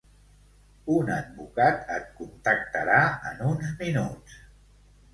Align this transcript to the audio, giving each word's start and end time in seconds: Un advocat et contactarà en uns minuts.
Un 0.95 1.11
advocat 1.17 1.85
et 1.97 2.09
contactarà 2.23 2.99
en 3.33 3.47
uns 3.53 3.79
minuts. 3.87 4.45